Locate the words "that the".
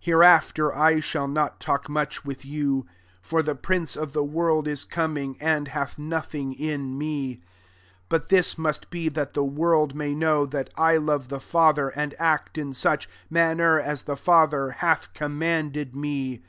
9.14-9.44